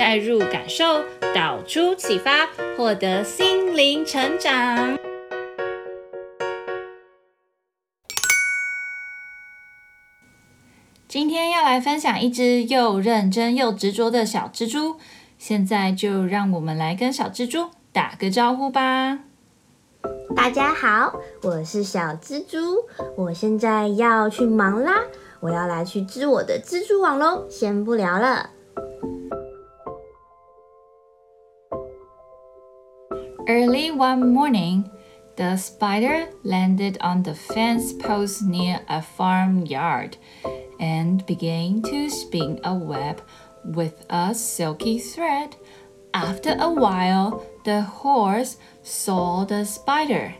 [0.00, 1.04] 带入感受，
[1.34, 4.96] 导出启发，获得心灵成长。
[11.06, 14.96] 今天要来分享一只又认真又执着的小蜘蛛。
[15.36, 19.18] 现在就让我们来跟小蜘蛛打个招呼吧。
[20.34, 22.86] 大家好，我是小蜘蛛，
[23.18, 25.02] 我现在要去忙啦，
[25.40, 28.48] 我要来去织我的蜘蛛网喽，先不聊了。
[33.47, 34.89] Early one morning,
[35.37, 40.17] the spider landed on the fence post near a farmyard
[40.79, 43.21] and began to spin a web
[43.63, 45.55] with a silky thread.
[46.13, 50.35] After a while, the horse saw the spider.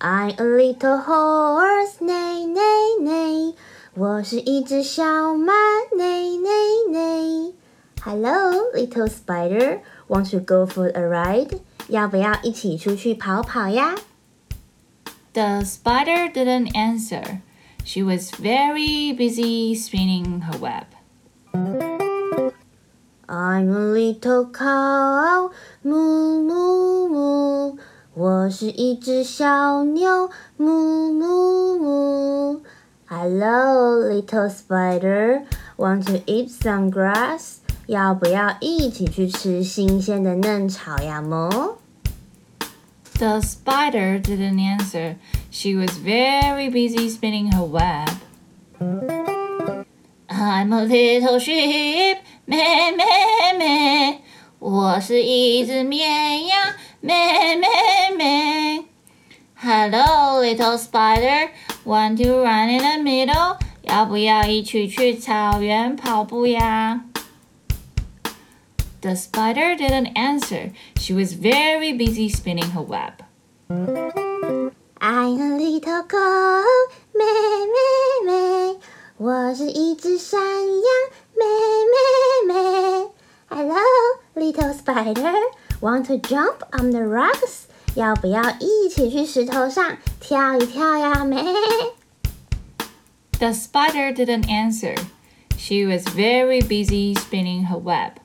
[0.00, 3.54] I'm a little horse, neigh, neigh, neigh.
[3.94, 5.52] 我是一只小马，
[5.94, 7.52] neigh, neigh, neigh.
[8.06, 9.80] Hello, little spider.
[10.08, 11.60] Want to go for a ride?
[11.88, 13.94] 要不要一起出去跑跑呀？
[15.32, 17.40] The spider didn't answer.
[17.84, 20.86] She was very busy spinning her web.
[23.26, 25.50] I'm a little cow,
[25.82, 27.78] moo moo moo.
[28.14, 32.60] 我是一只小牛，moo moo moo.
[33.06, 35.44] Hello, little spider.
[35.76, 37.60] Want to eat some grass?
[37.86, 41.76] 要不要一起去吃新鲜的嫩草呀，哞？
[43.18, 45.16] The spider didn't answer.
[45.50, 48.08] She was very busy spinning her web.
[50.28, 52.18] I'm a little sheep.
[52.46, 53.04] 咩咩
[53.58, 54.20] 咩，
[54.58, 56.58] 我是一只绵羊，
[57.00, 57.68] 咩咩
[58.16, 58.84] 咩。
[59.54, 61.50] Hello, little spider,
[61.84, 63.58] want to run in the middle？
[63.82, 67.04] 要不要一起去草原跑步呀
[69.06, 70.72] ？The spider didn't answer.
[70.96, 73.22] She was very busy spinning her web.
[75.00, 77.24] I'm a little goat，咩
[77.66, 77.80] 咩
[78.26, 78.76] 咩，
[79.16, 80.86] 我是一只山羊，
[81.36, 81.46] 咩
[82.46, 83.08] 咩。
[83.48, 83.80] Hello,
[84.36, 85.34] little spider.
[85.80, 87.64] Want to jump on the rocks?
[87.94, 91.42] 要不要一起去石头上跳一跳呀，妹？
[93.38, 94.96] The spider didn't answer.
[95.58, 98.20] She was very busy spinning her web.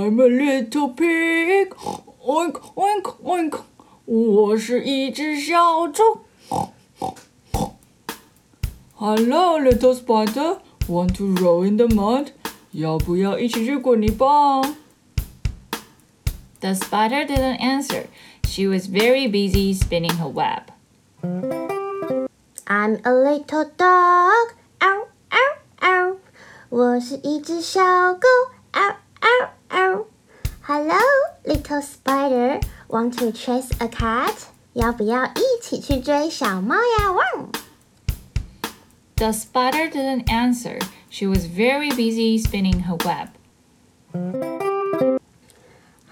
[0.00, 1.74] I'm a little pig.
[2.24, 3.60] Oink, oink, oink.
[4.06, 6.02] 我是一只小猪。
[8.94, 10.60] Hello, little spider.
[10.88, 12.28] Want to roll in the mud?
[12.70, 14.62] 要不要一起去滚泥巴？
[16.60, 18.06] The spider didn't answer.
[18.44, 20.72] She was very busy spinning her web.
[22.64, 24.54] I'm a little dog.
[24.80, 26.16] Ow, ow, ow.
[26.70, 27.82] 我是一只小
[28.14, 28.26] 狗。
[28.72, 29.50] Ow, ow, ow.
[30.70, 31.00] Hello,
[31.44, 32.60] little spider.
[32.88, 34.48] Want to chase a cat?
[34.72, 37.12] 要不要一起去追小猫呀？
[37.12, 37.48] 汪！
[39.16, 40.78] The spider didn't answer.
[41.08, 43.28] She was very busy spinning her web.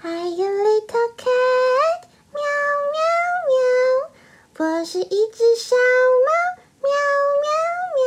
[0.01, 2.07] Hi, a little cat.
[2.33, 2.41] 喵
[2.91, 2.97] 喵
[3.47, 3.55] 喵。
[4.57, 5.75] 我是一只小
[6.25, 6.27] 猫。
[6.81, 6.89] 喵
[7.43, 7.47] 喵
[7.95, 8.05] 喵。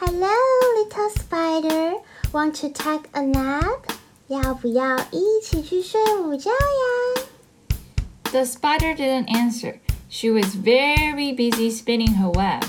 [0.00, 0.34] Hello,
[0.76, 2.02] little spider.
[2.32, 3.89] Want to take a nap?
[4.30, 7.22] 要不要一起去睡午觉呀？
[8.32, 9.78] The spider didn't answer.
[10.08, 12.64] She was very busy spinning her web.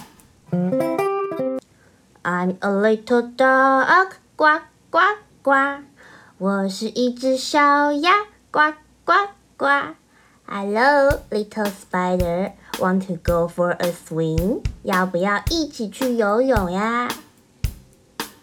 [2.23, 4.99] I'm a little dog，呱呱
[5.41, 5.51] 呱。
[6.37, 8.73] 我是一只小鸭，呱
[9.03, 9.13] 呱
[9.55, 9.65] 呱。
[10.45, 14.61] Hello, little spider, want to go for a swim？
[14.83, 17.09] 要不要一起去游泳呀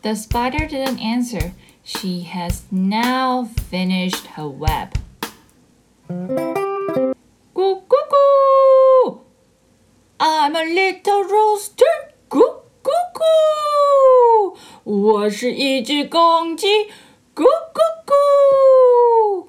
[0.03, 1.53] ？The spider didn't answer.
[1.85, 4.91] She has now finished her web.
[7.53, 9.19] 咕咕咕！
[10.19, 12.13] I'm a little rooster.
[12.29, 12.65] 咕。
[12.83, 16.67] 咕咕，我是一只公鸡。
[17.35, 19.49] 咕咕咕。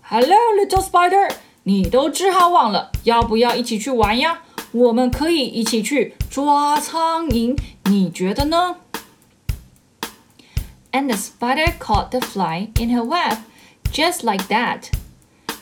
[0.00, 1.30] Hello, little spider，
[1.64, 4.42] 你都织好网了，要不要一起去玩呀？
[4.72, 8.76] 我们可以一起去抓苍蝇，你觉得呢
[10.95, 13.39] ？And the spider caught the fly in her web,
[13.91, 14.91] just like that.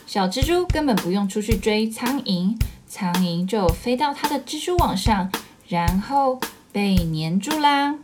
[0.06, 5.32] 小蜘蛛根本不用出去追苍蝇，苍蝇就飞到它的蜘蛛网上，
[5.66, 6.38] 然后
[6.70, 7.96] 被粘住啦。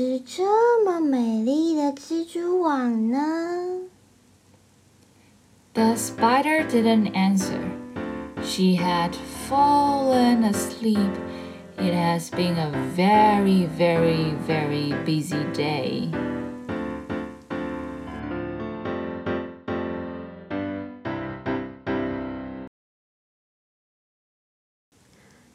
[0.00, 3.18] 织这么美丽的蜘蛛网呢
[5.74, 7.60] ？The spider didn't answer.
[8.42, 9.10] She had
[9.46, 11.12] fallen asleep.
[11.76, 16.10] It has been a very, very, very busy day.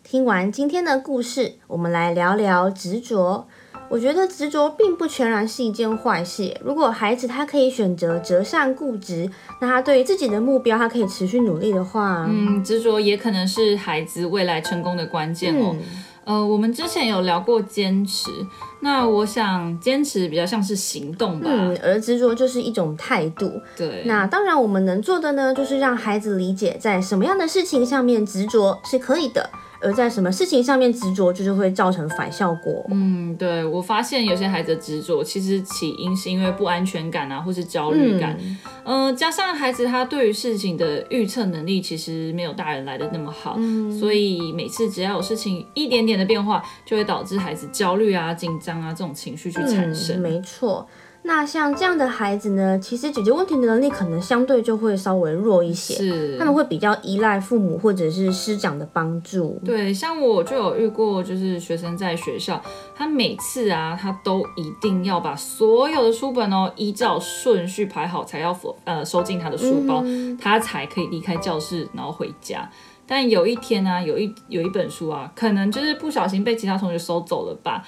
[0.03, 3.47] 听完今天的故事，我们来聊聊执着。
[3.89, 6.55] 我觉得执着并不全然是一件坏事。
[6.63, 9.29] 如果孩子他可以选择折善固执，
[9.61, 15.71] 那他对于自己的目标，他可以持续努力的话，嗯，执着也可能是孩子未来成功的关键哦。
[15.73, 15.83] 嗯
[16.25, 18.31] 呃，我们之前有聊过坚持，
[18.79, 23.61] 那我想坚持比较像是行动吧，嗯，而执着就是一种态度。
[23.77, 29.47] 对，那当然我们能做的呢，就是让孩子理解，在什么样的事情上面执着是可以的。
[29.81, 32.86] 而在什么事情上面执着，就是会造成反效果。
[32.89, 38.38] 嗯，对，我发现有些孩子的执着，其实起因是因为不安全感啊，或是焦虑感。
[38.83, 43.56] 嗯、呃，加上孩子他对于事情的预测能力，其实没有大人来的那么好。
[43.57, 50.18] 嗯，所以每次只要有事情一点点的变化，就会导致孩子焦虑啊、紧张啊这种情绪去产生。
[50.18, 50.88] 嗯、没错。
[51.27, 59.60] 那像这样的孩子呢，其实解决问题的能力可能相对就会稍微弱一些，是他们会比较依赖父母或者是师长的帮助。
[59.66, 62.62] 对，像我就有遇过，就是学生在学校，
[62.95, 72.69] 他每次啊，他都一定要把所有的书本哦依照顺序排好，才要呃收进他的书包，嗯，他才可以离开教室，然后回家。
[73.07, 77.83] 但有一天呢，啊，有一有一本书啊，可能就是不小心被其他同学收走了吧。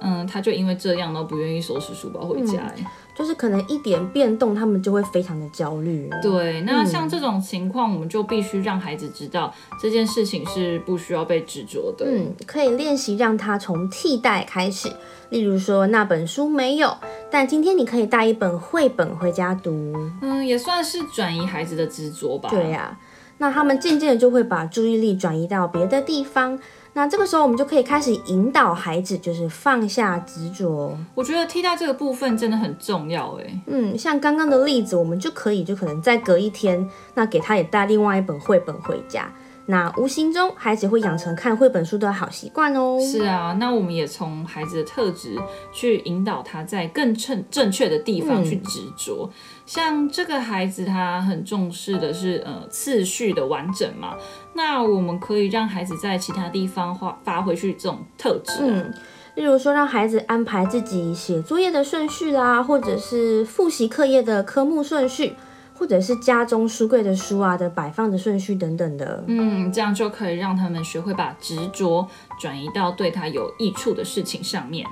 [0.00, 6.08] 嗯，他就因为这样都不愿意收拾书包回家，嗯，就是可能一点变动，他们就会非常的焦虑。
[6.22, 12.06] 对，那像这种情况，嗯，我们就必须让孩子知道这件事情是不需要被执着的。
[12.08, 14.88] 嗯，可以练习让他从替代开始，
[15.28, 16.96] 例如说那本书没有，
[17.30, 19.94] 但今天你可以带一本绘本回家读。
[20.22, 22.48] 嗯，也算是转移孩子的执着吧。
[22.48, 22.98] 对呀，啊，
[23.38, 26.58] 那他们渐渐的就会把注意力转移到别的地方。
[26.92, 30.96] 那这个时候，我们就可以开始引导孩子，就是放下执着。
[31.14, 33.60] 我觉得替代这个部分真的很重要，哎。
[33.66, 39.30] 嗯，像刚刚的例子，我们就可以就可能再隔一天，那给他也带另外一本绘本回家。
[39.70, 42.98] 那无形中，孩子会养成看绘本书的好习惯哦。
[43.00, 45.38] 是啊，那我们也从孩子的特质
[45.72, 49.30] 去引导他在更正正确的地方去执着。
[49.30, 49.36] 嗯。
[49.64, 54.16] 像这个孩子，他很重视的是呃次序的完整嘛。
[54.54, 58.66] 那我们可以让孩子在其他地方发发挥去这种特质啊。
[58.66, 58.92] 嗯，
[59.36, 65.34] 例如说让孩子安排自己写作业的顺序啦，或者是复习课业的科目顺序。
[65.80, 72.06] 或者是家中书柜的书啊的摆放的顺序等等的，嗯，这样就可以让他们学会把执着
[72.38, 74.86] 转移到对他有益处的事情上面。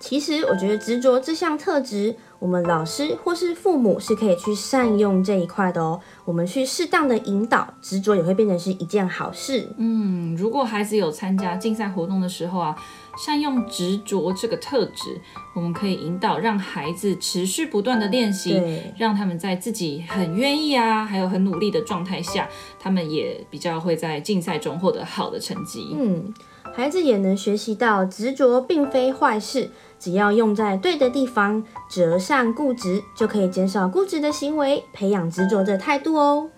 [0.00, 6.00] 其实我觉得执着这项特质，我们老师或是父母是可以去善用这一块的哦。
[6.24, 9.68] 我们去适当的引导，执着也会变成是一件好事。
[9.78, 12.76] 嗯，如果孩子有参加竞赛活动的时候啊。
[13.16, 15.20] 善用执着这个特质，
[15.54, 18.60] 我们可以引导让孩子持续不断的练习，
[18.98, 25.94] 让他们在自己很愿意啊，还有很努力的状态下，他们也比较会在竞赛中获得好的成绩。
[25.96, 26.34] 嗯，
[26.74, 36.50] 孩子也能学习到执着并非坏事，只要用在对的地方，折善固执，就可以减少固执的行为，培养执着的态度哦。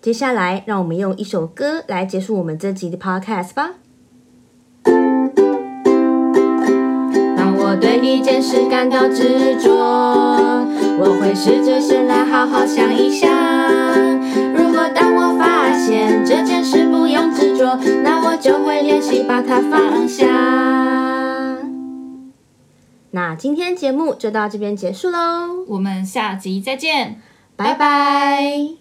[0.00, 3.72] 接下来，让我们用一首歌来结束我们这集的 podcast 吧。
[7.36, 9.70] 当我对一件事感到执着，
[10.98, 13.28] 我会试着先来好好想一想。
[14.54, 20.26] 如果当我发现这件事不用执着，那我就会练习把它放下。
[23.10, 27.20] 那今天节目就到这边结束喽，我们下集再见，
[27.54, 28.79] 拜拜。